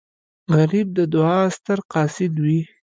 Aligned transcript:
غریب 0.55 0.87
د 0.97 0.99
دعا 1.13 1.39
ستر 1.55 1.79
قاصد 1.91 2.33
وي 2.43 2.61